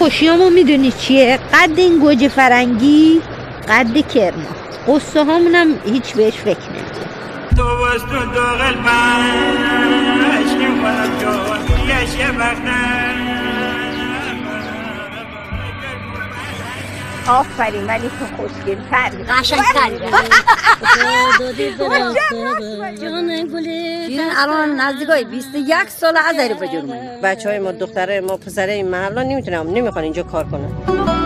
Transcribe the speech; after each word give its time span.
خوشیامو 0.00 0.50
می‌دونی 0.50 0.92
چیه؟ 0.92 1.38
قد 1.52 1.70
این 1.76 1.98
گوجه 1.98 2.28
فرنگی 2.28 3.20
قد 3.68 4.08
کرما. 4.14 4.48
قصه 4.88 5.24
هامونم 5.24 5.68
هیچ 5.84 6.12
بهش 6.12 6.34
فکر 6.34 6.68
نمی‌کنه 6.70 7.06
آفرین 17.30 17.86
ولی 17.86 18.10
تو 18.18 18.26
خوشگل 18.36 18.76
تر 18.90 19.10
قشنگ 19.28 19.60
تر 19.60 19.90
شیرین 22.98 24.20
الان 24.36 24.80
نزدیکای 24.80 25.24
21 25.24 25.88
سال 25.88 26.16
از 26.16 26.38
ایرو 26.38 26.54
بجرم 26.54 26.88
بچه 27.22 27.48
های 27.48 27.58
ما 27.58 27.72
دختره 27.72 28.20
ما 28.20 28.36
پسره 28.36 28.72
این 28.72 28.88
محل 28.88 29.22
نمی‌تونم 29.22 29.70
نمی‌خوان 29.70 30.04
اینجا 30.04 30.22
کار 30.22 30.44
کنن. 30.44 31.19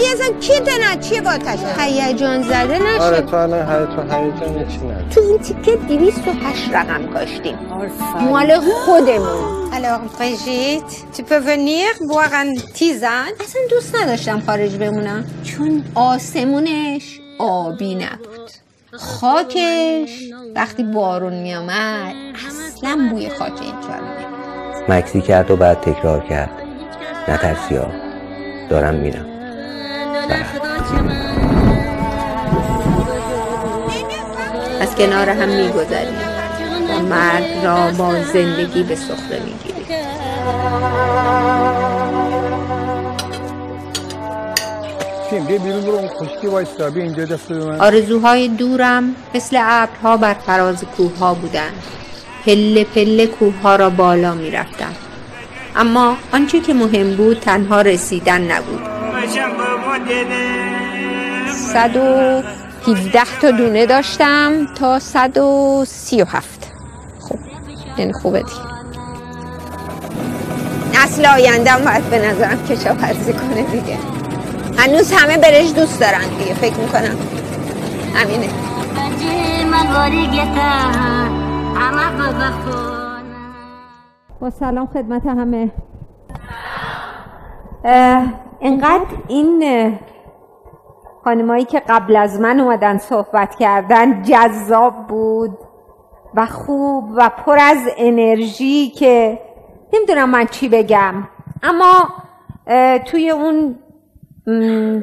بهیادی 0.00 0.22
ازم 0.22 0.40
کی 0.40 0.52
نه 0.60 0.96
چیه 1.00 1.20
باتش 1.20 1.58
هیجان 1.78 2.42
زده 2.42 2.78
نشه 2.78 3.02
آره 3.02 3.20
تو 3.20 3.36
الان 3.36 3.60
هیجان 3.60 4.24
هیجان 4.24 4.68
چی 4.68 4.78
نداری. 4.78 5.08
تو 5.10 5.20
این 5.20 5.38
تیکه 5.38 5.76
208 5.76 6.74
رقم 6.74 7.06
کاشتیم. 7.06 7.58
مال 8.30 8.60
خودمون. 8.60 9.60
Alors, 9.72 10.00
Brigitte, 10.18 10.92
tu 11.14 11.22
peux 11.22 11.40
venir 11.50 11.88
boire 12.10 12.34
un 12.42 12.50
tisane 12.78 13.34
اصلا 13.40 13.62
دوست 13.70 13.96
نداشتم 13.96 14.40
خارج 14.40 14.76
بمونم. 14.76 15.24
چون 15.44 15.84
آسمونش 15.94 17.20
آبی 17.38 17.94
نبود. 17.94 18.50
خاکش 18.92 20.10
وقتی 20.56 20.82
بارون 20.82 21.34
میامد 21.34 22.14
اصلا 22.46 23.08
بوی 23.10 23.28
خاک 23.28 23.52
اینجا 23.60 23.88
رو 23.88 24.04
نمی‌داد. 24.04 24.90
مکسی 24.90 25.20
کرد 25.20 25.50
و 25.50 25.56
بعد 25.56 25.80
تکرار 25.80 26.20
کرد. 26.20 26.50
نترسی 27.28 27.76
ها. 27.76 27.86
دارم 28.70 28.94
میرم. 28.94 29.39
از 34.80 34.94
کنار 34.94 35.28
هم 35.28 35.48
میگذریم. 35.48 36.18
و 36.90 37.02
مرگ 37.02 37.64
را 37.64 37.90
با 37.98 38.22
زندگی 38.22 38.82
به 38.82 38.96
سخره 38.96 39.40
می‌گیریم. 39.44 39.80
آرزوهای 47.80 48.48
دورم 48.48 49.14
مثل 49.34 49.58
ابرها 49.62 50.16
بر 50.16 50.34
فراز 50.34 50.84
کوهها 50.96 51.34
بودند. 51.34 51.82
پله 52.46 52.84
پله 52.84 53.26
کوهها 53.26 53.76
را 53.76 53.90
بالا 53.90 54.34
می‌رفتم. 54.34 54.94
اما 55.76 56.16
آنچه 56.32 56.60
که 56.60 56.74
مهم 56.74 57.16
بود 57.16 57.40
تنها 57.40 57.80
رسیدن 57.82 58.40
نبود. 58.40 58.80
صد 61.46 61.96
و 61.96 62.42
هیوده 62.86 63.24
تا 63.40 63.50
دونه 63.50 63.86
داشتم 63.86 64.66
تا 64.74 64.98
صد 64.98 65.38
و 65.38 65.84
سی 65.86 66.22
و 66.22 66.24
هفت. 66.24 66.72
خب 67.20 67.38
یعنی 67.98 68.12
خوبه 68.12 68.38
دیگه. 68.38 68.70
نسل 70.94 71.26
آینده 71.26 71.70
هم 71.70 71.84
باید 71.84 72.10
به 72.10 72.18
نظرم 72.28 72.66
کشاورزی 72.66 73.32
کنه 73.32 73.62
دیگه. 73.62 73.98
هنوز 74.78 75.12
همه 75.12 75.38
برش 75.38 75.72
دوست 75.72 76.00
دارن 76.00 76.28
دیگه 76.38 76.54
فکر 76.54 76.76
می‌کنم. 76.76 77.16
همینه. 78.14 78.48
با 84.40 84.50
سلام 84.50 84.86
خدمت 84.86 85.26
همه. 85.26 85.70
اه، 87.84 88.22
اینقدر 88.60 89.06
این 89.28 89.98
خانمایی 91.24 91.64
که 91.64 91.82
قبل 91.88 92.16
از 92.16 92.40
من 92.40 92.60
اومدن 92.60 92.98
صحبت 92.98 93.54
کردن 93.54 94.22
جذاب 94.22 95.06
بود 95.06 95.58
و 96.34 96.46
خوب 96.46 97.04
و 97.16 97.30
پر 97.46 97.58
از 97.60 97.78
انرژی 97.96 98.90
که 98.90 99.38
نمی‌دونم 99.92 100.30
من 100.30 100.46
چی 100.46 100.68
بگم. 100.68 101.14
اما 101.62 102.08
توی 103.04 103.30
اون 103.30 103.78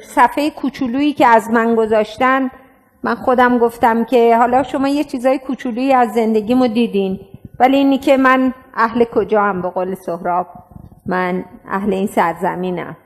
صفحه 0.03 0.49
کوچولویی 0.49 1.13
که 1.13 1.27
از 1.27 1.49
من 1.51 1.75
گذاشتن 1.75 2.51
من 3.03 3.15
خودم 3.15 3.57
گفتم 3.57 4.03
که 4.03 4.37
حالا 4.37 4.63
شما 4.63 4.87
یه 4.87 5.03
چیزای 5.03 5.39
کوچولویی 5.39 5.93
از 5.93 6.13
زندگیمو 6.13 6.67
دیدین 6.67 7.19
ولی 7.59 7.77
اینی 7.77 7.97
که 7.97 8.17
من 8.17 8.53
اهل 8.73 9.03
کجا 9.03 9.41
هم 9.41 9.61
به 9.61 9.69
قول 9.69 9.95
سهراب؟ 9.95 10.47
من 11.07 11.45
اهل 11.69 11.93
این 11.93 12.07
سرزمینم. 12.07 12.97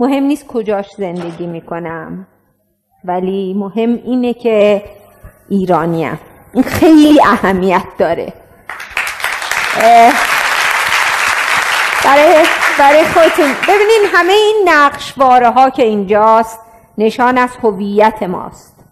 مهم 0.00 0.22
نیست 0.22 0.46
کجاش 0.46 0.86
زندگی 0.96 1.46
می‌کنم 1.46 2.26
ولی 3.04 3.54
مهم 3.54 3.90
اینه 4.04 4.34
که 4.34 4.84
ایرانیم. 5.48 6.20
این 6.52 6.64
خیلی 6.64 7.20
اهمیت 7.22 7.84
داره. 7.98 8.32
برای 12.04 12.44
برای 12.78 13.04
خودتون. 13.04 13.52
ببینین 13.68 14.02
همه 14.12 14.32
این 14.32 14.68
نقشواره 14.68 15.50
ها 15.50 15.70
که 15.70 15.82
اینجاست 15.82 16.60
نشان 16.98 17.38
از 17.38 17.56
هویت 17.62 18.22
ماست. 18.22 18.84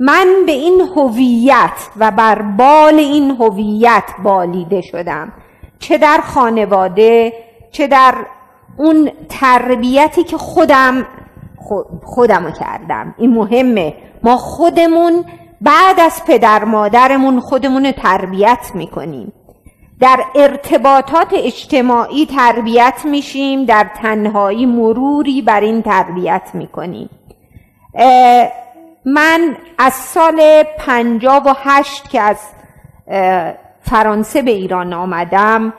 من 0.00 0.26
به 0.46 0.52
این 0.52 0.80
هویت 0.96 1.88
و 1.96 2.10
بر 2.10 2.42
بال 2.42 2.94
این 2.94 3.30
هویت 3.30 4.04
بالیده 4.22 4.80
شدم. 4.80 5.32
چه 5.88 5.98
در 5.98 6.20
خانواده 6.20 7.32
چه 7.70 7.86
در 7.86 8.14
اون 8.76 9.10
تربیتی 9.28 10.24
که 10.24 10.36
خودم 10.36 11.06
خودمو 12.04 12.50
کردم. 12.50 13.14
این 13.18 13.34
مهمه. 13.34 13.94
ما 14.22 14.36
خودمون 14.36 15.24
بعد 15.60 16.00
از 16.00 16.24
پدر 16.26 16.64
مادرمون 16.64 17.40
خودمون 17.40 17.86
رو 17.86 17.92
تربیت 17.92 18.70
می‌کنیم. 18.74 19.32
در 20.00 20.24
ارتباطات 20.34 21.32
اجتماعی 21.32 22.26
تربیت 22.26 23.00
میشیم 23.04 23.64
در 23.64 23.86
تنهایی 24.02 24.66
مروری 24.66 25.42
بر 25.42 25.60
این 25.60 25.82
تربیت 25.82 26.50
می‌کنیم. 26.54 27.10
من 29.04 29.56
از 29.78 29.92
سال 29.94 30.62
پنجاب 30.78 31.46
و 31.46 31.52
هشت 31.56 32.10
که 32.10 32.20
از 32.20 32.38
فرانسه 33.90 34.42
به 34.42 34.50
ایران 34.50 34.92
آمدم 34.92 35.72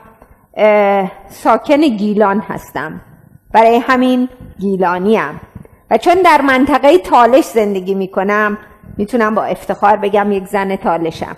ساکن 1.28 1.80
گیلان 1.80 2.40
هستم. 2.40 3.00
برای 3.52 3.78
همین 3.78 4.28
گیلانیم. 4.58 5.40
و 5.90 5.98
چون 5.98 6.14
در 6.24 6.40
منطقه 6.40 6.98
تالش 6.98 7.44
زندگی 7.44 7.94
می‌کنم 7.94 8.58
می‌تونم 8.96 9.34
با 9.34 9.44
افتخار 9.44 9.96
بگم 9.96 10.32
یک 10.32 10.46
زن 10.46 10.76
تالشم. 10.76 11.36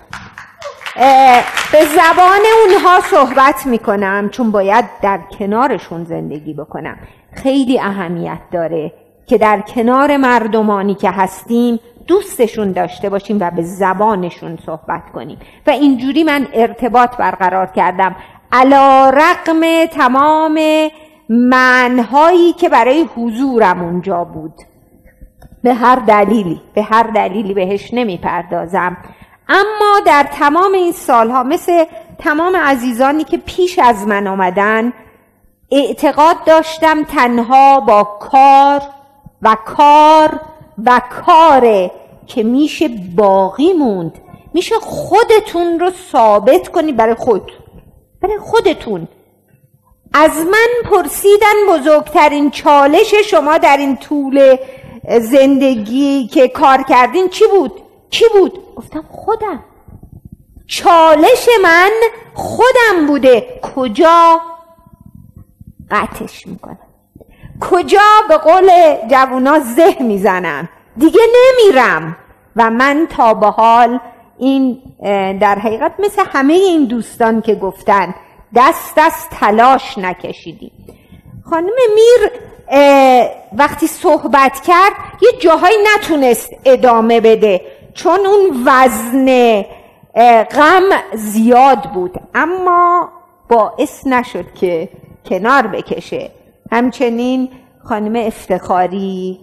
به 1.73 1.85
زبان 1.85 2.41
اونها 2.63 3.01
صحبت 3.01 3.67
می‌کنم 3.67 4.29
چون 4.29 4.51
باید 4.51 4.85
در 5.03 5.21
کنارشون 5.39 6.05
زندگی 6.05 6.55
بکنم. 6.55 6.97
خیلی 7.33 7.81
اهمیت 7.81 8.41
داره 8.53 8.93
که 9.27 9.39
در 9.39 9.61
کنار 9.61 10.17
مردمانی 10.17 10.95
که 10.95 11.11
هستیم 11.11 11.81
دوستشون 12.07 12.73
داشته 12.73 13.09
باشیم 13.09 13.37
و 13.41 13.51
به 13.51 13.63
زبانشون 13.63 14.59
صحبت 14.67 15.03
کنیم. 15.15 15.39
و 15.67 15.71
اینجوری 15.71 16.25
من 16.25 16.47
ارتباط 16.53 17.17
برقرار 17.17 17.67
کردم. 17.67 18.17
علا 18.53 19.11
رقم 19.11 19.87
تمام 19.87 20.59
منهایی 21.29 22.53
که 22.53 22.69
برای 22.69 23.09
حضورم 23.17 23.83
اونجا 23.83 24.25
بود. 24.25 24.55
به 25.63 25.75
هر 25.75 25.97
دلیلی 25.97 26.61
به 26.75 26.83
هر 26.83 27.03
دلیلی 27.03 27.55
بهش 27.55 27.95
نمی‌پردازم. 27.95 28.97
اما 29.49 30.01
در 30.07 30.27
تمام 30.33 30.73
این 30.73 30.93
سالها 30.93 31.43
مثل 31.43 31.85
تمام 32.19 32.57
عزیزانی 32.57 33.25
که 33.25 33.39
پیش 33.39 33.79
از 33.79 34.07
من 34.07 34.27
آمدن 34.27 34.93
اعتقاد 35.73 36.45
داشتم 36.47 37.05
تنها 37.05 37.81
با 37.81 38.05
کار 38.05 38.81
و 39.43 39.57
کار 39.65 40.41
و 40.87 41.01
کاره 41.11 41.91
که 42.27 42.43
میشه 42.43 42.89
باقی 43.17 43.73
موند. 43.73 44.19
میشه 44.55 44.75
خودتون 44.75 45.81
رو 45.81 45.91
ثابت 46.13 46.69
کنی 46.69 46.93
برای 46.93 47.15
خود. 47.15 47.53
برای 48.21 48.39
خودتون. 48.39 49.09
از 50.15 50.37
من 50.37 50.91
پرسیدن 50.91 51.55
بزرگترین 51.69 52.51
چالش 52.51 53.15
شما 53.15 53.59
در 53.59 53.77
این 53.77 53.97
طول 53.97 54.57
زندگی 55.21 56.27
که 56.27 56.49
کار 56.49 56.83
کردین 56.83 57.29
چی 57.29 57.45
بود؟ 57.47 57.73
چی 58.11 58.25
بود؟ 58.33 58.75
گفتم 58.77 59.05
خودم. 59.11 59.65
چالش 60.67 61.49
من 61.63 61.91
خودم 62.35 63.07
بوده. 63.07 63.61
کجا؟ 63.75 64.41
قطعش 65.91 66.47
می‌کنم. 66.47 66.79
کجا 67.71 67.99
به 68.29 68.37
قول 68.37 68.71
جوونا 69.11 69.59
زه 69.59 69.97
می‌زنم؟ 70.01 70.69
دیگه 70.97 71.21
نمیرم. 71.37 72.17
و 72.57 72.71
من 72.71 73.07
تا 73.17 73.35
به 73.35 73.47
حال 73.47 74.01
این 74.39 74.83
در 75.41 75.59
حقیقت 75.59 75.93
مثل 75.99 76.23
همه 76.33 76.53
این 76.53 76.85
دوستان 76.85 77.41
که 77.41 77.55
گفتن 77.55 78.15
دست 78.57 78.95
دست 78.97 79.31
تلاش 79.31 79.99
نکشیدیم. 79.99 80.73
خانم 81.51 81.73
میر 81.95 82.31
وقتی 83.53 83.87
صحبت 83.87 84.61
کرد 84.61 84.93
یه 85.23 85.33
جاهایی 85.41 85.77
نتونست 85.97 86.51
ادامه 86.65 87.21
بده 87.21 87.61
چون 87.95 88.21
اون 88.27 88.67
وزن 88.67 89.63
غم 90.51 90.89
زیاد 91.15 91.83
بود. 91.95 92.21
اما 92.35 93.09
باعث 93.49 94.07
نشد 94.07 94.55
که 94.55 94.89
کنار 95.29 95.67
بکشه. 95.67 96.31
همچنین 96.73 97.49
خانم 97.85 98.27
افتخاری 98.27 99.39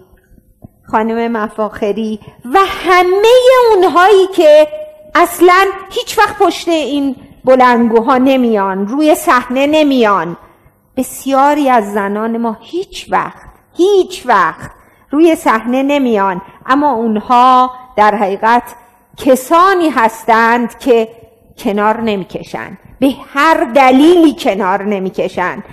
خانم 0.91 1.31
مفاخری 1.31 2.19
و 2.53 2.59
همه 2.65 3.27
اونهایی 3.73 4.27
که 4.35 4.67
اصلا 5.15 5.65
هیچ 5.91 6.17
وقت 6.17 6.37
پشت 6.37 6.67
این 6.67 7.15
بلنگوها 7.45 8.17
نمیان 8.17 8.87
روی 8.87 9.15
صحنه 9.15 9.67
نمیان. 9.67 10.37
بسیاری 10.97 11.69
از 11.69 11.93
زنان 11.93 12.37
ما 12.37 12.57
هیچ 12.61 13.07
وقت 13.11 13.49
هیچ 13.77 14.23
وقت 14.25 14.71
روی 15.11 15.35
صحنه 15.35 15.83
نمیان. 15.83 16.41
اما 16.65 16.91
اونها 16.91 17.71
در 17.95 18.15
حقیقت 18.15 18.63
کسانی 19.17 19.89
هستند 19.89 20.79
که 20.79 21.07
کنار 21.57 22.01
نمی‌کشند 22.01 22.77
به 22.99 23.15
هر 23.33 23.63
دلیلی 23.63 24.35
کنار 24.39 24.83
نمی‌کشند 24.83 25.63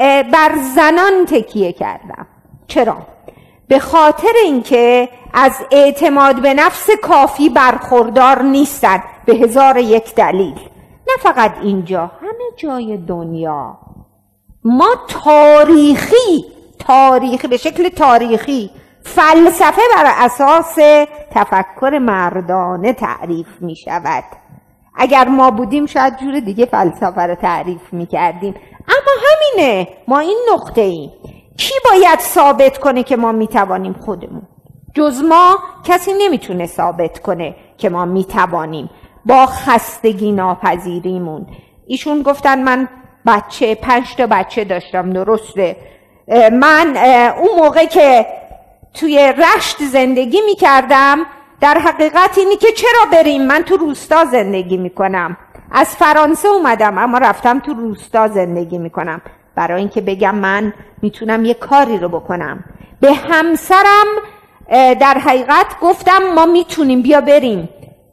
بر 0.00 0.52
زنان 0.74 1.26
تکیه 1.26 1.72
کردم. 1.72 2.26
چرا؟ 2.66 2.96
به 3.68 3.78
خاطر 3.78 4.32
اینکه 4.44 5.08
از 5.34 5.52
اعتماد 5.70 6.42
به 6.42 6.54
نفس 6.54 6.90
کافی 7.02 7.48
برخوردار 7.48 8.42
نیستند 8.42 9.02
به 9.26 9.34
هزار 9.34 9.76
یک 9.76 10.14
دلیل. 10.14 10.54
نه 11.08 11.16
فقط 11.20 11.52
اینجا 11.62 12.00
همه 12.00 12.44
جای 12.56 12.96
دنیا. 12.96 13.78
ما 14.64 14.94
تاریخی 15.08 16.44
تاریخی 16.78 17.48
به 17.48 17.56
شکل 17.56 17.88
تاریخی 17.88 18.70
فلسفه 19.02 19.82
بر 19.96 20.04
اساس 20.06 20.74
تفکر 21.30 21.98
مردانه 21.98 22.92
تعریف 22.92 23.46
می 23.60 23.76
شود. 23.76 24.24
اگر 24.96 25.28
ما 25.28 25.50
بودیم 25.50 25.86
شاید 25.86 26.16
جور 26.16 26.40
دیگه 26.40 26.66
فلسفه 26.66 27.20
رو 27.20 27.34
تعریف 27.34 27.92
می 27.92 28.06
کردیم. 28.06 28.54
اما 28.90 29.12
همینه 29.30 29.88
ما 30.08 30.18
این 30.18 30.38
نقطه 30.52 30.80
ایم 30.80 31.10
کی 31.58 31.74
باید 31.84 32.20
ثابت 32.20 32.78
کنه 32.78 33.02
که 33.02 33.16
ما 33.16 33.32
می 33.32 33.46
توانیم 33.46 33.92
خودمون؟ 33.92 34.42
جز 34.94 35.22
ما 35.22 35.58
کسی 35.84 36.12
نمی‌تونه 36.18 36.66
ثابت 36.66 37.18
کنه 37.18 37.54
که 37.78 37.88
ما 37.88 38.04
می 38.04 38.24
توانیم 38.24 38.90
با 39.26 39.46
خستگی 39.46 40.32
ناپذیریمون. 40.32 41.46
ایشون 41.86 42.22
گفتن 42.22 42.62
من 42.62 42.88
بچه 43.26 43.74
پنج 43.74 44.14
تا 44.16 44.26
بچه 44.26 44.64
داشتم 44.64 45.10
درسته. 45.10 45.76
من 46.52 46.96
اون 47.38 47.64
موقع 47.64 47.84
که 47.86 48.26
توی 48.94 49.32
رشت 49.38 49.82
زندگی 49.82 50.40
می 50.46 50.54
کردم 50.54 51.18
در 51.60 51.78
حقیقت 51.78 52.38
اینی 52.38 52.56
که 52.56 52.72
چرا 52.72 53.10
بریم؟ 53.12 53.42
من 53.42 53.62
تو 53.62 53.76
روستا 53.76 54.24
زندگی 54.24 54.76
می 54.76 54.90
کنم 54.90 55.36
از 55.72 55.96
فرانسه 55.96 56.48
اومدم 56.48 56.98
اما 56.98 57.18
رفتم 57.18 57.58
تو 57.58 57.74
روستا 57.74 58.28
زندگی 58.28 58.78
می 58.78 58.90
کنم 58.90 59.20
برای 59.54 59.78
اینکه 59.78 60.00
بگم 60.00 60.34
من 60.34 60.72
می‌تونم 61.02 61.44
یه 61.44 61.54
کاری 61.54 61.98
رو 61.98 62.08
بکنم. 62.08 62.64
به 63.00 63.12
همسرم 63.12 64.06
در 65.00 65.14
حقیقت 65.18 65.66
گفتم 65.80 66.18
ما 66.34 66.46
می‌تونیم 66.46 67.02
بیا 67.02 67.20
بریم. 67.20 67.68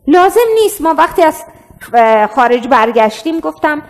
لازم 0.07 0.41
نیست. 0.63 0.81
ما 0.81 0.93
وقتی 0.97 1.23
از 1.23 1.43
خارج 2.35 2.67
برگشتیم 2.67 3.39
گفتم 3.39 3.81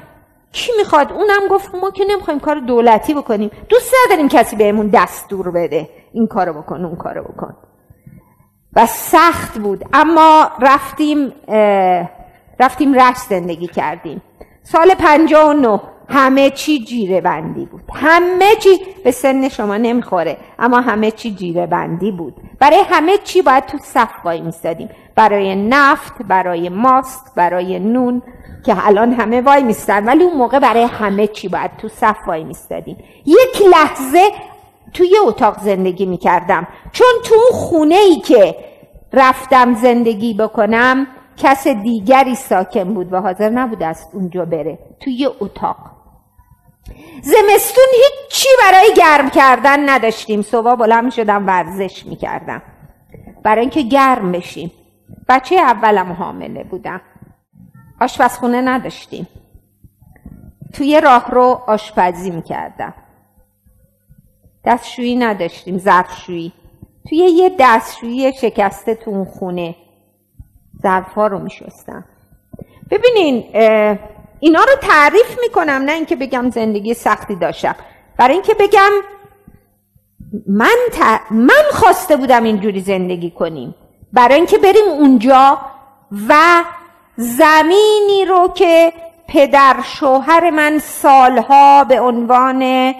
کی 0.51 0.71
می‌خواد؟ 0.77 1.13
اونم 1.13 1.47
گفت 1.49 1.75
ما 1.75 1.91
که 1.91 2.05
نمی‌خوایم 2.09 2.39
کار 2.39 2.59
دولتی 2.59 3.13
بکنیم. 3.13 3.51
دوست 3.69 3.93
نداریم 4.05 4.27
کسی 4.27 4.55
بهمون 4.55 4.87
دستور 4.87 5.51
بده. 5.51 5.89
این 6.13 6.27
کارو 6.27 6.53
بکن 6.53 6.85
اون 6.85 6.95
کارو 6.95 7.23
بکن. 7.23 7.55
و 8.75 8.85
سخت 8.85 9.57
بود. 9.57 9.85
اما 9.93 10.51
رفتیم 10.61 11.33
رفتیم 12.59 12.93
رشت 12.93 13.21
زندگی 13.29 13.67
کردیم. 13.67 14.21
سال 14.63 14.93
59 14.93 15.79
همه 16.09 16.49
چی 16.49 16.85
جیره 16.85 17.21
بندی 17.21 17.65
بود. 17.65 17.81
همه 17.93 18.55
چی 18.59 18.79
به 19.03 19.11
سن 19.11 19.49
شما 19.49 19.77
نمی‌خوره 19.77 20.37
اما 20.59 20.81
همه 20.81 21.11
چی 21.11 21.31
جیره 21.31 21.65
بندی 21.65 22.11
بود. 22.11 22.33
برای 22.59 22.81
همه 22.89 23.17
چی 23.17 23.41
باید 23.41 23.65
تو 23.65 23.77
صف 23.77 24.09
وای 24.25 24.41
میستادیم 24.41 24.89
برای 25.15 25.55
نفت 25.55 26.13
برای 26.27 26.69
ماست 26.69 27.33
برای 27.35 27.79
نون 27.79 28.21
که 28.65 28.87
الان 28.87 29.13
همه 29.13 29.41
وای 29.41 29.63
میستن. 29.63 30.05
ولی 30.05 30.23
اون 30.23 30.37
موقع 30.37 30.59
برای 30.59 30.83
همه 30.83 31.27
چی 31.27 31.47
باید 31.47 31.71
تو 31.77 31.87
صف 31.87 32.17
وای 32.27 32.43
میستادیم 32.43 32.97
یک 33.25 33.61
لحظه 33.71 34.31
توی 34.93 35.17
اتاق 35.25 35.59
زندگی 35.59 36.05
می‌کردم. 36.05 36.67
چون 36.91 37.07
تو 37.25 37.35
اون 37.35 37.61
خونه 37.61 37.95
ای 37.95 38.15
که 38.15 38.55
رفتم 39.13 39.73
زندگی 39.73 40.33
بکنم 40.33 41.07
کس 41.37 41.67
دیگری 41.67 42.35
ساکن 42.35 42.93
بود 42.93 43.13
و 43.13 43.21
حاضر 43.21 43.49
نبود 43.49 43.83
از 43.83 44.07
اونجا 44.13 44.45
بره. 44.45 44.79
توی 44.99 45.29
اتاق. 45.39 45.77
زمستون 47.21 47.87
هیچی 47.91 48.47
برای 48.61 48.93
گرم 48.95 49.29
کردن 49.29 49.89
نداشتیم. 49.89 50.41
صبح 50.41 50.75
بلند 50.75 51.11
شدم 51.11 51.47
ورزش 51.47 52.05
می‌کردم. 52.05 52.61
برای 53.43 53.61
اینکه 53.61 53.81
گرم 53.81 54.31
بشیم. 54.31 54.71
بچه 55.29 55.55
اولم 55.55 56.11
حامله 56.11 56.63
بودم. 56.63 57.01
آشپزخونه 58.01 58.61
نداشتیم. 58.61 59.27
توی 60.73 61.01
راه 61.01 61.31
رو 61.31 61.61
آشپزی 61.67 62.31
می‌کردم. 62.31 62.93
دستشویی 64.65 65.15
نداشتیم 65.15 65.77
ظرفشویی. 65.77 66.53
توی 67.09 67.17
یه 67.17 67.55
دستشویی 67.59 68.33
شکسته 68.33 68.95
تو 68.95 69.11
اون 69.11 69.25
خونه. 69.25 69.75
ظرفا 70.81 71.27
رو 71.27 71.39
میشستم. 71.39 72.05
ببینین 72.91 73.43
اینا 74.39 74.59
رو 74.59 74.75
تعریف 74.81 75.39
می‌کنم 75.41 75.81
نه 75.85 75.91
اینکه 75.91 76.15
بگم 76.15 76.49
زندگی 76.49 76.93
سختی 76.93 77.35
داشتم. 77.35 77.75
برای 78.17 78.33
اینکه 78.33 78.53
بگم 78.53 78.91
من, 80.47 80.75
من 81.31 81.63
خواسته 81.71 82.17
بودم 82.17 82.43
اینجوری 82.43 82.81
زندگی 82.81 83.31
کنیم. 83.31 83.75
برای 84.13 84.35
اینکه 84.35 84.57
بریم 84.57 84.85
اونجا 84.99 85.57
و 86.29 86.63
زمینی 87.15 88.25
رو 88.27 88.47
که 88.55 88.93
پدر 89.27 89.75
شوهر 89.83 90.49
من 90.49 90.79
سالها 90.79 91.83
به 91.83 92.01
عنوان 92.01 92.93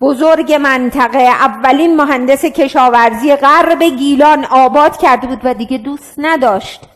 بزرگ 0.00 0.52
منطقه 0.52 1.18
اولین 1.18 1.96
مهندس 1.96 2.44
کشاورزی 2.44 3.36
غرب 3.36 3.82
گیلان 3.82 4.44
آباد 4.44 4.96
کرده 4.96 5.26
بود 5.26 5.40
و 5.44 5.54
دیگه 5.54 5.78
دوست 5.78 6.14
نداشت. 6.18 6.88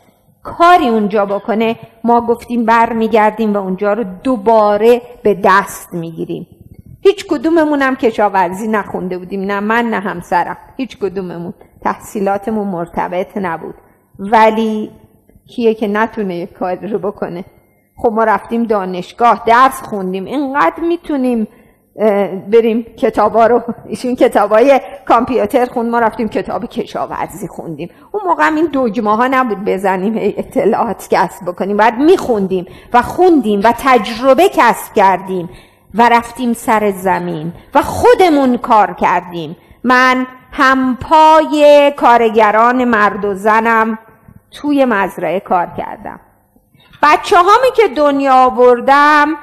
کاری 0.42 0.88
اونجا 0.88 1.26
بکنه 1.26 1.76
ما 2.04 2.20
گفتیم 2.20 2.64
بر 2.64 2.92
میگردیم 2.92 3.54
و 3.54 3.56
اونجا 3.56 3.92
رو 3.92 4.04
دوباره 4.22 5.02
به 5.22 5.40
دست 5.44 5.94
می‌گیریم. 5.94 6.46
هیچ 7.00 7.26
کدوممون 7.26 7.82
هم 7.82 7.96
کشاورزی 7.96 8.68
نخونده 8.68 9.18
بودیم 9.18 9.40
نه 9.40 9.60
من 9.60 9.84
نه 9.84 10.00
همسرم. 10.00 10.56
هیچ 10.76 10.98
کدوممون. 10.98 11.54
تحصیلاتمون 11.82 12.66
مرتبط 12.66 13.36
نبود. 13.36 13.74
ولی 14.18 14.90
کیه 15.48 15.74
که 15.74 15.88
نتونه 15.88 16.36
یک 16.36 16.52
کاری 16.52 16.88
رو 16.88 16.98
بکنه؟ 16.98 17.44
خب 17.96 18.12
ما 18.12 18.24
رفتیم 18.24 18.64
دانشگاه 18.64 19.42
درس 19.46 19.82
خوندیم. 19.82 20.24
اینقدر 20.24 20.82
می‌تونیم 20.82 21.48
بریم 22.50 22.82
کتابا 22.82 23.46
رو. 23.46 23.62
ایشون 23.86 24.16
کتابای 24.16 24.80
کامپیوتر 25.06 25.66
خوند 25.66 25.90
ما 25.90 25.98
رفتیم 25.98 26.28
کتاب 26.28 26.66
کشاورزی 26.66 27.48
خوندیم. 27.48 27.90
اون 28.12 28.22
موقع 28.26 28.46
هم 28.46 28.54
این 28.54 28.68
دگمه 28.72 29.16
ها 29.16 29.26
نبود 29.26 29.64
بزنیم 29.64 30.14
اطلاعات 30.16 31.08
کسب 31.10 31.44
بکنیم. 31.46 31.76
بعد 31.76 31.98
میخوندیم 31.98 32.66
و 32.92 33.02
خوندیم 33.02 33.60
و 33.64 33.72
تجربه 33.78 34.48
کسب 34.48 34.94
کردیم 34.94 35.50
و 35.94 36.08
رفتیم 36.08 36.52
سر 36.52 36.90
زمین 36.90 37.52
و 37.74 37.82
خودمون 37.82 38.56
کار 38.56 38.94
کردیم. 38.94 39.56
من 39.84 40.26
همپای 40.52 41.92
کارگران 41.96 42.84
مرد 42.84 43.24
و 43.24 43.34
زنم 43.34 43.98
توی 44.50 44.84
مزرعه 44.84 45.40
کار 45.40 45.66
کردم. 45.78 46.20
بچه 47.02 47.36
هامی 47.36 47.70
که 47.76 47.88
دنیا 47.96 48.34
آوردم 48.34 49.36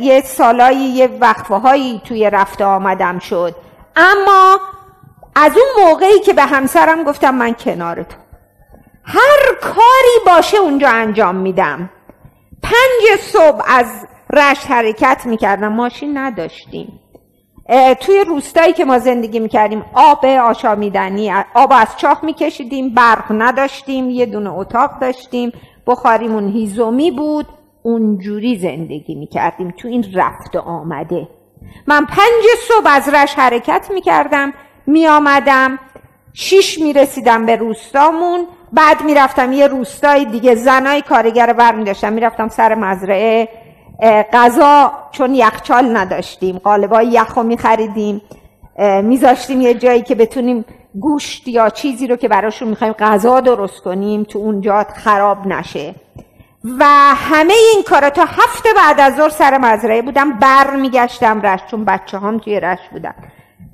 یه 0.00 0.22
سالایی 0.24 0.78
یه 0.78 1.08
وقفه 1.20 1.54
هایی 1.54 2.02
توی 2.04 2.30
رفته 2.30 2.64
آمدم 2.64 3.18
شد. 3.18 3.54
اما 3.96 4.58
از 5.34 5.52
اون 5.56 5.86
موقعی 5.86 6.20
که 6.20 6.32
به 6.32 6.42
همسرم 6.42 7.04
گفتم 7.04 7.34
من 7.34 7.54
کنار 7.54 8.02
تو. 8.02 8.16
هر 9.04 9.54
کاری 9.60 10.36
باشه 10.36 10.56
اونجا 10.56 10.88
انجام 10.88 11.36
میدم. 11.36 11.90
پنج 12.62 13.20
صبح 13.20 13.62
از 13.68 13.86
رشت 14.32 14.70
حرکت 14.70 15.22
می‌کردم. 15.24 15.72
ماشین 15.72 16.18
نداشتیم. 16.18 17.00
توی 18.00 18.24
روستایی 18.24 18.72
که 18.72 18.84
ما 18.84 18.98
زندگی 18.98 19.38
می‌کردیم 19.38 19.84
آب 19.94 20.24
آشامیدنی 20.24 21.32
آب 21.54 21.72
از 21.72 21.88
چاه 21.96 22.20
میکشیدیم 22.24 22.94
برق 22.94 23.24
نداشتیم 23.30 24.10
یه 24.10 24.26
دونه 24.26 24.52
اتاق 24.52 24.90
داشتیم. 25.00 25.52
بخاریمون 25.86 26.48
هیزومی 26.48 27.10
بود. 27.10 27.46
اونجوری 27.82 28.58
زندگی 28.58 29.14
می‌کردیم 29.14 29.74
تو 29.78 29.88
این 29.88 30.04
رفت 30.14 30.56
آمده. 30.56 31.28
من 31.86 32.04
پنج 32.04 32.44
صبح 32.68 32.86
از 32.86 33.08
رش 33.08 33.34
حرکت 33.34 33.88
می‌کردم 33.94 34.52
میآمدم 34.86 35.78
شیش 36.32 36.78
می‌رسیدم 36.78 37.46
به 37.46 37.56
روستامون 37.56 38.46
بعد 38.72 39.02
می‌رفتم 39.04 39.52
یه 39.52 39.66
روستای 39.66 40.24
دیگه 40.24 40.54
زنای 40.54 41.02
کارگر 41.02 41.52
بر 41.52 41.74
میداشتم 41.74 42.12
می‌رفتم 42.12 42.48
سر 42.48 42.74
مزرعه 42.74 43.48
غذا 44.32 44.92
چون 45.10 45.34
یخچال 45.34 45.96
نداشتیم 45.96 46.58
قالبای 46.58 47.06
یخو 47.06 47.42
میخریدیم 47.42 48.22
میذاشتیم 49.02 49.60
یه 49.60 49.74
جایی 49.74 50.02
که 50.02 50.14
بتونیم 50.14 50.64
گوشت 51.00 51.48
یا 51.48 51.68
چیزی 51.68 52.06
رو 52.06 52.16
که 52.16 52.28
براشون 52.28 52.68
می‌خوایم 52.68 52.92
غذا 52.92 53.40
درست 53.40 53.80
کنیم 53.82 54.22
تو 54.22 54.38
اونجا 54.38 54.86
خراب 54.94 55.46
نشه. 55.46 55.94
و 56.64 56.84
همه 57.14 57.54
این 57.54 57.82
کارا 57.86 58.10
تا 58.10 58.24
هفته 58.24 58.68
بعد 58.76 59.00
از 59.00 59.16
ظهر 59.16 59.28
سر 59.28 59.58
مزرعه 59.58 60.02
بودم 60.02 60.38
بر 60.38 60.76
میگشتم 60.76 61.40
رشت 61.40 61.66
چون 61.66 61.84
بچه 61.84 62.18
هم 62.18 62.38
توی 62.38 62.60
رشت 62.60 62.90
بودن. 62.92 63.14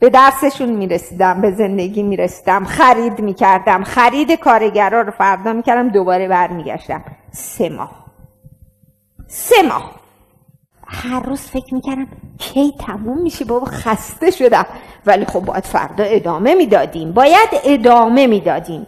به 0.01 0.11
درسشون 0.11 0.69
می‌رسیدم 0.69 1.41
به 1.41 1.51
زندگی 1.51 2.03
می‌رسیدم 2.03 2.65
خرید 2.65 3.21
می‌کردم 3.21 3.85
خرید 3.85 4.33
کارگرا 4.33 5.01
رو 5.01 5.11
فردا 5.11 5.53
می‌کردم 5.53 5.89
دوباره 5.89 6.29
برمیگشتم. 6.29 7.05
سه 7.31 7.69
ماه. 7.69 8.07
سه 9.29 9.63
ماه. 9.63 9.91
هر 10.87 11.21
روز 11.21 11.41
فکر 11.41 11.75
می‌کردم 11.75 12.07
کی 12.39 12.75
تموم 12.87 13.23
میشه 13.23 13.45
بابا 13.45 13.67
خسته 13.67 14.31
شدم. 14.31 14.67
ولی 15.07 15.25
خب 15.25 15.41
باید 15.41 15.65
فردا 15.65 16.05
ادامه 16.05 16.55
می‌دادیم. 16.55 17.13
باید 17.13 17.49
ادامه 17.65 18.27
می‌دادیم. 18.27 18.87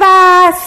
و 0.00 0.04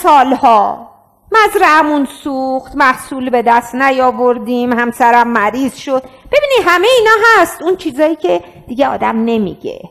سالها 0.01 0.94
مزرعمون 1.35 2.07
سوخت 2.23 2.75
محصول 2.75 3.29
به 3.29 3.41
دست 3.41 3.75
نیاوردیم 3.75 4.73
همسرم 4.73 5.27
مریض 5.27 5.75
شد. 5.75 6.03
ببینی 6.03 6.69
همه 6.69 6.87
اینا 6.97 7.11
هست. 7.37 7.61
اون 7.61 7.75
چیزایی 7.75 8.15
که 8.15 8.41
دیگه 8.67 8.87
آدم 8.87 9.25
نمیگه. 9.25 9.81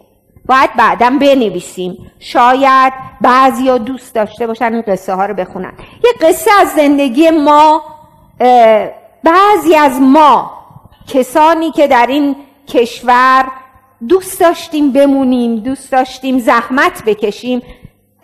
باید 0.47 0.75
بعدا 0.77 1.11
بنویسیم. 1.11 2.13
شاید 2.19 2.93
بعضی 3.21 3.79
دوست 3.79 4.15
داشته 4.15 4.47
باشن 4.47 4.73
این 4.73 4.83
قصه 4.83 5.15
ها 5.15 5.27
رو 5.27 5.35
بخونن. 5.35 5.73
یه 6.05 6.29
قصه 6.29 6.51
از 6.61 6.69
زندگی 6.69 7.31
ما 7.31 7.83
بعضی 9.25 9.75
از 9.75 10.01
ما 10.01 10.51
کسانی 11.07 11.71
که 11.71 11.89
در 11.89 12.07
این 12.07 12.37
کشور 12.69 13.47
دوست 14.09 14.41
داشتیم 14.41 14.93
بمونیم 14.93 15.57
دوست 15.57 15.93
داشتیم 15.93 16.39
زحمت 16.39 17.05
بکشیم 17.05 17.63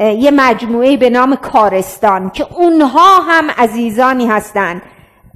یه 0.01 0.31
مجموعه 0.31 0.97
به 0.97 1.11
نام 1.11 1.37
کارستان 1.37 2.31
که 2.31 2.47
اونها 2.55 3.21
هم 3.21 3.51
عزیزانی 3.59 4.27
هستند 4.27 4.83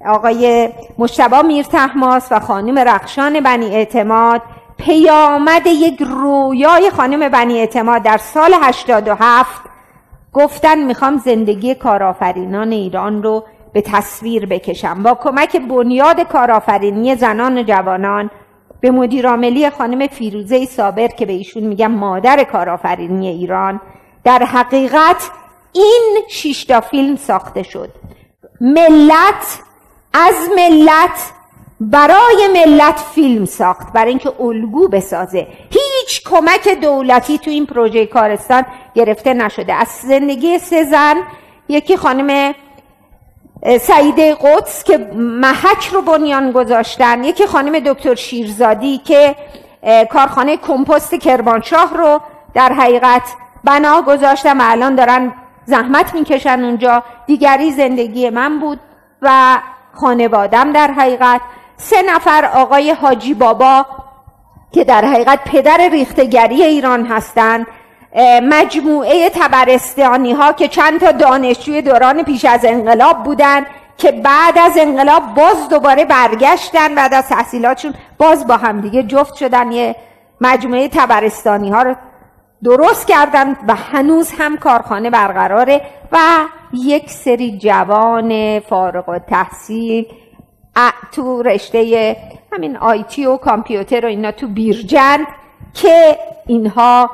آقای 0.06 0.68
مشتبا 0.98 1.42
میر 1.42 1.66
و 2.30 2.40
خانم 2.40 2.78
رخشان 2.78 3.40
بنی 3.40 3.66
اعتماد 3.66 4.42
پیامد 4.76 5.66
یک 5.66 6.02
رویای 6.02 6.90
خانم 6.90 7.28
بنی 7.28 7.58
اعتماد 7.58 8.02
در 8.02 8.16
سال 8.16 8.54
87 8.62 9.62
گفتن 10.32 10.78
می‌خوام 10.78 11.16
زندگی 11.16 11.74
کارآفرینان 11.74 12.72
ایران 12.72 13.22
رو 13.22 13.44
به 13.72 13.80
تصویر 13.80 14.46
بکشم. 14.46 15.02
با 15.02 15.14
کمک 15.14 15.56
بنیاد 15.56 16.20
کارآفرینی 16.20 17.16
زنان 17.16 17.58
و 17.58 17.62
جوانان 17.62 18.30
به 18.80 18.90
مدیرعاملی 18.90 19.70
خانم 19.70 20.06
فیروزه 20.06 20.66
صابر 20.66 21.08
که 21.08 21.26
به 21.26 21.32
ایشون 21.32 21.62
میگم 21.62 21.90
مادر 21.90 22.44
کارآفرینی 22.44 23.28
ایران 23.28 23.80
در 24.24 24.38
حقیقت 24.38 25.30
این 25.72 26.18
شیشتا 26.28 26.80
فیلم 26.80 27.16
ساخته 27.16 27.62
شد. 27.62 27.90
ملت 28.60 29.60
از 30.12 30.34
ملت 30.56 31.32
برای 31.80 32.48
ملت 32.54 33.00
فیلم 33.14 33.44
ساخت 33.44 33.92
برای 33.92 34.08
اینکه 34.08 34.32
الگو 34.40 34.88
بسازه. 34.88 35.46
هیچ 35.70 36.22
کمک 36.24 36.68
دولتی 36.68 37.38
تو 37.38 37.50
این 37.50 37.66
پروژه 37.66 38.06
کارستان 38.06 38.66
گرفته 38.94 39.34
نشده. 39.34 39.74
از 39.74 39.88
زندگی 39.88 40.58
سه 40.58 40.84
زن 40.84 41.16
یکی 41.68 41.96
خانم 41.96 42.54
سعیده 43.80 44.34
قدس 44.34 44.84
که 44.84 44.98
محک 45.14 45.86
رو 45.92 46.02
بنیان 46.02 46.52
گذاشتن 46.52 47.24
یکی 47.24 47.46
خانم 47.46 47.78
دکتر 47.78 48.14
شیرزادی 48.14 48.98
که 48.98 49.36
کارخانه 50.10 50.56
کمپوست 50.56 51.14
کرمانشاه 51.14 51.96
رو 51.96 52.20
در 52.54 52.72
حقیقت 52.72 53.22
بنا 53.64 54.02
گذاشتم 54.02 54.58
الان 54.60 54.94
دارن 54.94 55.32
زحمت 55.64 56.14
می‌کشن 56.14 56.64
اونجا. 56.64 57.02
دیگری 57.26 57.72
زندگی 57.72 58.30
من 58.30 58.58
بود 58.58 58.80
و 59.22 59.58
خانوادم 59.92 60.72
در 60.72 60.90
حقیقت. 60.90 61.40
سه 61.76 62.02
نفر 62.02 62.44
آقای 62.44 62.90
حاجی 62.90 63.34
بابا 63.34 63.86
که 64.72 64.84
در 64.84 65.04
حقیقت 65.04 65.38
پدر 65.44 65.88
ریختگری 65.92 66.62
ایران 66.62 67.06
هستند 67.06 67.66
مجموعه 68.42 69.30
تبرستانی 69.30 70.32
ها 70.32 70.52
که 70.52 70.68
چند 70.68 71.00
تا 71.00 71.12
دانشجوی 71.12 71.82
دوران 71.82 72.22
پیش 72.22 72.44
از 72.44 72.64
انقلاب 72.64 73.22
بودن 73.22 73.66
که 73.98 74.12
بعد 74.12 74.58
از 74.58 74.72
انقلاب 74.78 75.34
باز 75.34 75.68
دوباره 75.68 76.04
برگشتن 76.04 76.94
بعد 76.94 77.14
از 77.14 77.28
تحصیلاتشون 77.28 77.94
باز 78.18 78.46
با 78.46 78.56
هم 78.56 78.80
دیگه 78.80 79.02
جفت 79.02 79.34
شدن. 79.34 79.72
یه 79.72 79.96
مجموعه 80.40 80.88
تبرستانی 80.88 81.70
ها 81.70 81.82
رو 81.82 81.94
درست 82.64 83.06
کردن 83.06 83.56
و 83.68 83.74
هنوز 83.74 84.32
هم 84.38 84.56
کارخانه 84.56 85.10
برقراره 85.10 85.80
و 86.12 86.18
یک 86.72 87.10
سری 87.10 87.58
جوان 87.58 88.60
فارغ 88.60 89.08
و 89.08 89.18
تحصیل 89.18 90.06
تو 91.12 91.42
رشته 91.42 92.16
همین 92.52 92.76
آیتی 92.76 93.26
و 93.26 93.36
کامپیوتر 93.36 94.04
و 94.04 94.08
اینا 94.08 94.32
تو 94.32 94.48
بیرجند 94.48 95.26
که 95.74 96.18
اینها 96.46 97.10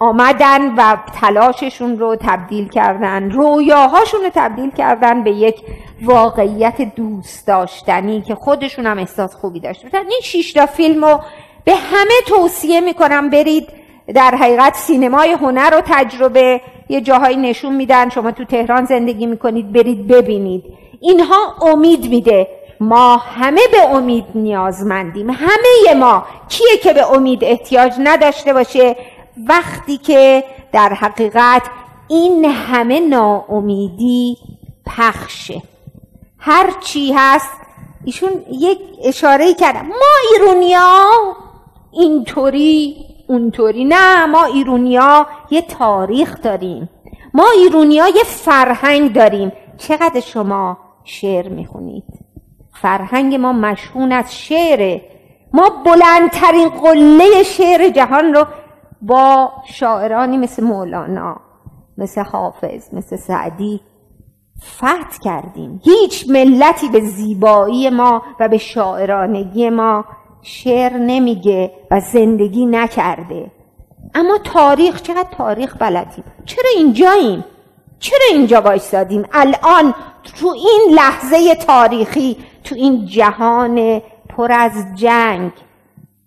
آمدن 0.00 0.74
و 0.74 0.96
تلاششون 1.20 1.98
رو 1.98 2.16
تبدیل 2.20 2.68
کردن 2.68 3.30
رویاهاشون 3.30 4.20
رو 4.20 4.30
تبدیل 4.34 4.70
کردن 4.70 5.24
به 5.24 5.30
یک 5.30 5.56
واقعیت 6.02 6.94
دوست 6.96 7.46
داشتنی 7.46 8.22
که 8.22 8.34
خودشون 8.34 8.86
هم 8.86 8.98
احساس 8.98 9.34
خوبی 9.34 9.60
داشته 9.60 9.88
باشن. 9.88 10.06
این 10.08 10.20
شیشتا 10.22 10.66
فیلم 10.66 11.04
رو 11.04 11.20
به 11.64 11.74
همه 11.74 12.14
توصیه 12.26 12.80
می‌کنم 12.80 13.30
برید 13.30 13.83
در 14.14 14.34
حقیقت 14.34 14.76
سینمای 14.76 15.32
هنر 15.32 15.70
رو 15.70 15.82
تجربه 15.86 16.60
یه 16.88 17.00
جاهایی 17.00 17.36
نشون 17.36 17.74
میدن. 17.76 18.08
شما 18.08 18.30
تو 18.30 18.44
تهران 18.44 18.84
زندگی 18.84 19.26
می‌کنید 19.26 19.72
برید 19.72 20.08
ببینید. 20.08 20.64
اینها 21.00 21.56
امید 21.62 22.08
میده. 22.10 22.48
ما 22.80 23.16
همه 23.16 23.60
به 23.72 23.90
امید 23.90 24.24
نیازمندیم. 24.34 25.30
همه 25.30 25.94
ما. 25.96 26.24
کیه 26.48 26.76
که 26.82 26.92
به 26.92 27.12
امید 27.12 27.44
احتیاج 27.44 27.92
نداشته 27.98 28.52
باشه؟ 28.52 28.96
وقتی 29.48 29.98
که 29.98 30.44
در 30.72 30.88
حقیقت 30.88 31.62
این 32.08 32.44
همه 32.44 33.00
ناامیدی 33.00 34.36
پخشه. 34.86 35.62
هر 36.38 36.70
چی 36.80 37.12
هست 37.16 37.50
ایشون 38.04 38.30
یک 38.50 38.78
اشاره 39.04 39.54
کرد 39.54 39.76
ما 39.76 40.14
ایرونیا 40.32 41.08
اینطوری 41.92 42.96
اونطوری 43.28 43.84
نه 43.84 44.26
ما 44.26 44.44
ایرونیا 44.44 45.26
یه 45.50 45.62
تاریخ 45.62 46.42
داریم. 46.42 46.88
ما 47.34 47.44
ایرونیا 47.56 48.08
یه 48.08 48.24
فرهنگ 48.24 49.12
داریم. 49.12 49.52
چقدر 49.78 50.20
شما 50.20 50.78
شعر 51.04 51.48
می‌خونید؟ 51.48 52.04
فرهنگ 52.82 53.34
ما 53.34 53.52
مشهون 53.52 54.12
از 54.12 54.36
شعره. 54.36 55.02
ما 55.52 55.70
بلندترین 55.84 56.68
قله 56.68 57.42
شعر 57.42 57.88
جهان 57.88 58.34
رو 58.34 58.46
با 59.02 59.52
شاعرانی 59.66 60.36
مثل 60.36 60.64
مولانا 60.64 61.36
مثل 61.98 62.20
حافظ 62.20 62.94
مثل 62.94 63.16
سعدی 63.16 63.80
فتح 64.76 65.18
کردیم. 65.24 65.80
هیچ 65.84 66.30
ملتی 66.30 66.88
به 66.88 67.00
زیبایی 67.00 67.90
ما 67.90 68.22
و 68.40 68.48
به 68.48 68.58
شاعرانگی 68.58 69.70
ما 69.70 70.04
شعر 70.44 70.92
نمیگه 70.96 71.70
و 71.90 72.00
زندگی 72.00 72.66
نکرده. 72.66 73.50
اما 74.14 74.38
تاریخ 74.44 75.02
چقدر 75.02 75.28
تاریخ 75.36 75.76
بلدیم 75.78 76.24
چرا 76.44 76.70
اینجاییم؟ 76.76 77.44
چرا 77.98 78.26
اینجا 78.30 78.60
وایستادیم 78.60 79.26
الان 79.32 79.94
تو 80.24 80.48
این 80.48 80.94
لحظه 80.94 81.54
تاریخی 81.54 82.36
تو 82.64 82.74
این 82.74 83.06
جهان 83.06 84.02
پر 84.28 84.52
از 84.52 84.72
جنگ. 84.94 85.52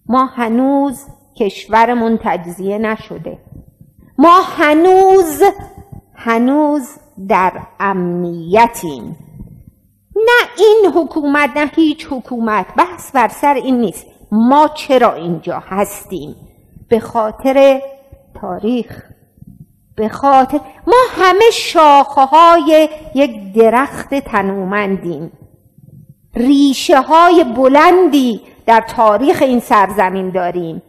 ما 0.06 0.26
هنوز 0.26 1.06
کشورمون 1.40 2.20
تجزیه 2.24 2.78
نشده. 2.78 3.38
ما 4.18 4.42
هنوز 4.58 5.44
هنوز 6.16 6.90
در 7.28 7.52
امنیتیم. 7.80 9.27
نه 10.28 10.50
این 10.58 10.92
حکومت 10.96 11.58
نه 11.58 11.72
هیچ 11.76 12.08
حکومت. 12.10 12.66
بحث 12.78 13.12
بر 13.12 13.28
سر 13.28 13.54
این 13.54 13.82
نیست. 13.82 14.06
ما 14.32 14.68
چرا 14.68 15.14
اینجا 15.14 15.60
هستیم؟ 15.60 16.36
به 16.90 17.00
خاطر 17.00 17.82
تاریخ. 18.42 19.04
به 19.96 20.10
خاطر 20.10 20.60
ما 20.88 20.98
همه 21.12 21.52
شاخه 21.54 22.22
های 22.22 22.90
یک 23.16 23.54
درخت 23.54 24.14
تنومندیم. 24.14 25.32
ریشه 26.36 27.02
های 27.02 27.44
بلندی 27.44 28.42
در 28.66 28.82
تاریخ 28.82 29.42
این 29.42 29.60
سرزمین 29.60 30.30
داریم. 30.30 30.82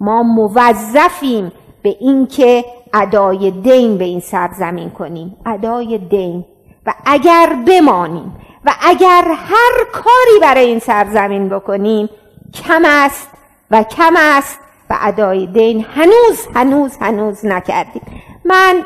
ما 0.00 0.22
موظفیم 0.22 1.52
به 1.82 1.96
اینکه 2.00 2.64
ادای 2.94 3.50
دین 3.50 3.98
به 3.98 4.04
این 4.04 4.20
سرزمین 4.20 4.90
کنیم. 4.90 5.36
ادای 5.46 5.98
دین. 5.98 6.44
و 6.86 6.94
اگر 7.06 7.56
بمانیم 7.66 8.36
و 8.64 8.72
اگر 8.82 9.24
هر 9.28 9.84
کاری 9.92 10.40
برای 10.42 10.64
این 10.66 10.78
سرزمین 10.78 11.48
بکنیم 11.48 12.08
کم 12.54 12.82
است 12.84 13.28
و 13.70 13.82
کم 13.82 14.14
است 14.16 14.58
و 14.90 14.98
ادای 15.00 15.46
دین 15.46 15.86
هنوز 15.94 16.46
هنوز 16.54 16.96
هنوز 17.00 17.46
نکردیم. 17.46 18.02
من 18.44 18.84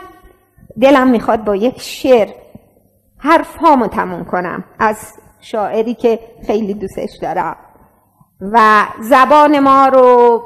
دلم 0.81 1.09
می‌خواد 1.09 1.45
با 1.45 1.57
یک 1.57 1.81
شعر 1.81 2.29
حرفامو 3.19 3.87
تموم 3.87 4.25
کنم 4.25 4.65
از 4.79 4.97
شاعری 5.41 5.95
که 5.95 6.21
خیلی 6.47 6.75
دوستش 6.75 7.11
دارم. 7.23 7.57
و 8.41 8.87
زبان 9.01 9.59
ما 9.59 9.89
رو 9.89 10.43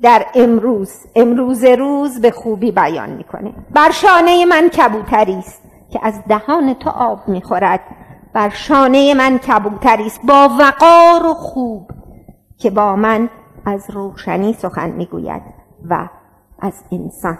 در 0.00 0.26
امروز 0.34 0.90
امروز 1.16 1.64
روز 1.64 2.20
به 2.20 2.30
خوبی 2.30 2.72
بیان 2.72 3.10
می‌کنه. 3.10 3.54
بر 3.70 3.90
شانه 3.90 4.44
من 4.44 4.68
کبوتری 4.68 5.38
است 5.38 5.62
که 5.92 6.00
از 6.02 6.14
دهان 6.28 6.74
تو 6.74 6.90
آب 6.90 7.28
می‌خورد. 7.28 7.80
بر 8.34 8.48
شانه 8.48 9.14
من 9.14 9.38
کبوتری 9.38 10.06
است 10.06 10.20
با 10.26 10.50
وقار 10.58 11.26
و 11.30 11.34
خوب 11.34 11.90
که 12.58 12.70
با 12.70 12.96
من 12.96 13.28
از 13.64 13.90
روشنی 13.90 14.52
سخن 14.52 14.90
می‌گوید 14.90 15.42
و 15.90 16.08
از 16.60 16.84
انسان. 16.92 17.38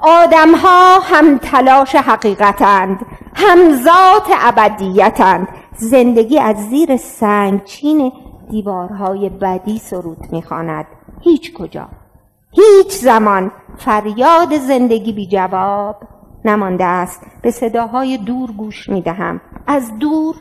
آدم 0.00 0.54
ها 0.54 1.00
هم 1.00 1.38
تلاش 1.38 1.94
حقیقتند 1.94 3.06
هم 3.34 3.72
ذات 3.74 4.28
ابدیتند 4.40 5.48
زندگی 5.76 6.38
از 6.38 6.56
زیر 6.56 6.96
سنگچین 6.96 8.12
دیوارهای 8.50 9.28
بدی 9.28 9.78
سرود 9.78 10.32
می‌خواند. 10.32 10.86
هیچ 11.20 11.52
کجا 11.52 11.88
هیچ 12.50 12.92
زمان 12.92 13.50
فریاد 13.76 14.58
زندگی 14.58 15.12
بی 15.12 15.26
جواب 15.26 15.96
نمانده 16.44 16.84
است. 16.84 17.26
به 17.42 17.50
صداهای 17.50 18.18
دور 18.18 18.52
گوش 18.52 18.88
می‌دهم. 18.88 19.40
از 19.66 19.98
دور 19.98 20.34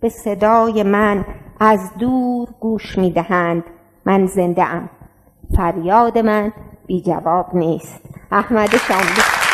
به 0.00 0.08
صدای 0.08 0.82
من 0.82 1.24
از 1.60 1.92
دور 1.98 2.48
گوش 2.60 2.98
می‌دهند. 2.98 3.64
من 4.04 4.26
زنده 4.26 4.64
ام. 4.64 4.90
فریاد 5.56 6.18
من 6.18 6.52
بی 6.86 7.02
جواب 7.02 7.54
نیست. 7.54 8.00
احمد 8.32 8.76
شاملو 8.76 9.45